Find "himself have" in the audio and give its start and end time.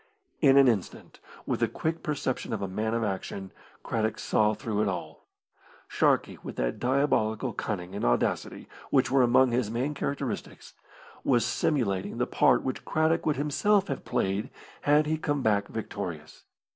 13.35-14.03